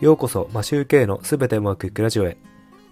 [0.00, 2.38] ようこそマシューケイのすべてうまくいくラジオへ。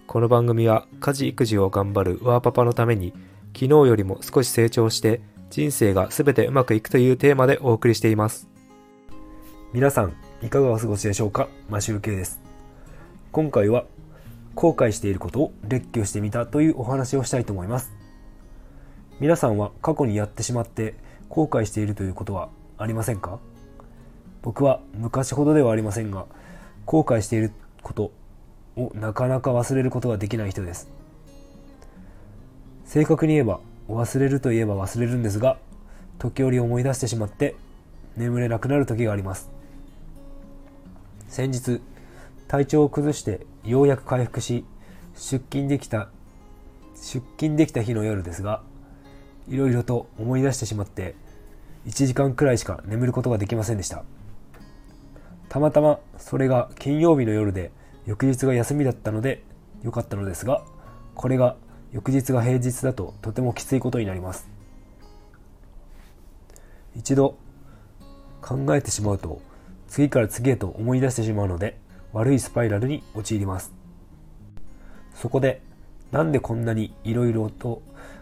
[0.05, 3.13] この番組は家事育児を頑張るワーパパのために
[3.55, 5.19] 昨日よりも少し成長して
[5.49, 8.47] 人生がすべてうまくいくというテーマでお送りしています。
[9.73, 10.13] 皆さん
[10.43, 11.49] いかがお過ごしでしょうか？
[11.67, 12.39] マシューケイです。
[13.31, 13.85] 今回は
[14.53, 17.91] 後悔していることを列挙してみたというお話をしたいと思います。
[19.19, 20.93] 皆さんは過去にやってしまって
[21.27, 23.39] 後悔しているということはありませんか？
[24.43, 26.27] 僕は昔ほどではありませんが
[26.89, 27.51] 後悔している
[27.83, 28.11] こと
[28.75, 30.89] をなかなか忘れることができない人です。
[32.83, 35.59] 正確に言えば忘れるといえば忘れるんですが
[36.17, 37.55] 時折思い出してしまって
[38.17, 39.51] 眠れなくなる時があります。
[41.27, 41.79] 先日
[42.47, 44.65] 体調を崩してようやく回復し
[45.13, 46.09] 出勤できた
[46.95, 48.63] 出勤できた日の夜ですが
[49.47, 51.13] いろいろと思い出してしまって
[51.85, 54.03] 1時間くらいしか眠ることができませんでした。
[55.49, 57.71] たまたまそれが金曜日の夜で
[58.05, 59.43] 翌日が休みだったので
[59.83, 60.63] 良かったのですが
[61.15, 61.55] これが
[61.91, 64.47] 翌日が平日だととてもきついことになります。
[66.95, 67.37] 一度
[68.41, 69.41] 考えてしまうと
[69.87, 71.77] 次から次へと思い出してしまうので
[72.13, 73.73] 悪いスパイラルに陥ります。
[75.15, 75.61] そこで
[76.11, 77.81] なんでこんなにいろいろと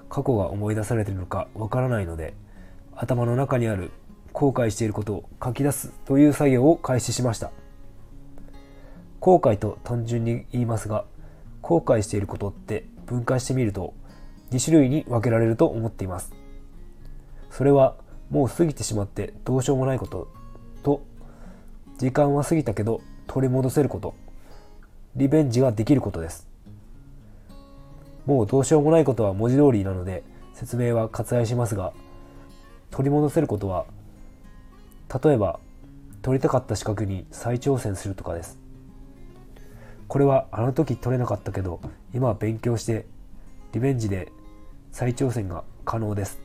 [0.09, 2.33] 過去が思い出されてるのかわからないので
[2.95, 3.91] 頭の中にある
[4.37, 7.49] 後悔していることを書き出すという作業を開始しました。
[9.19, 11.05] 後悔と単純に言いますが
[11.63, 13.95] 後悔していることって分解してみると
[14.51, 16.31] 2種類に分けられると思っています。
[17.49, 17.95] それは
[18.29, 20.27] もう過ぎてしまってどうしようもないこと
[20.83, 21.01] と
[21.97, 24.13] 時間は過ぎたけど取り戻せること
[25.15, 26.47] リベンジができることです。
[28.27, 31.91] もうどうしようもないことは文字通りなので説明は割愛しますが
[32.91, 33.87] 取り戻せることは
[35.23, 35.59] 例えば
[36.21, 38.59] 取りたかった資格に再挑戦するとかです。
[40.07, 41.81] これはあの時取れなかったけど
[42.13, 43.05] 今は勉強して
[43.73, 44.31] リベンジで
[44.91, 46.39] 再挑戦が可能です。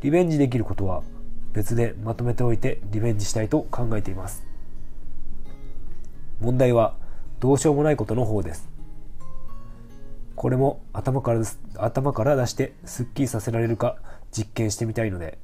[0.00, 1.02] リベンジできることは
[1.52, 4.44] 別でまとめておいてリベンジしたいと考えています。
[6.40, 6.94] 問題は
[7.38, 8.68] どうしようもないことの方です。
[10.36, 11.42] これも頭から
[11.76, 13.96] 頭から出してスッキリさせられるか
[14.32, 15.38] 実験してみたいので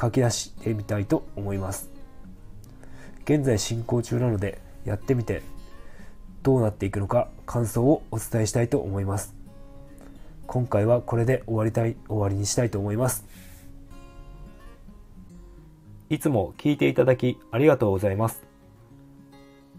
[0.00, 1.90] 書き出してみたいと思います。
[3.24, 5.42] 現在進行中なのでやってみて
[6.42, 9.34] どうなっていくのか感想をお伝えしたいと思います。
[10.46, 13.24] 今回はこれで終わりたい終わりにしたいと思います。
[16.10, 18.42] いつも聞いていただきありがとうございます。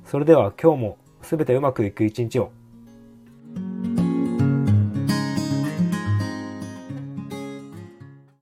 [0.05, 2.51] それでは今日もすべてうまくいく一日を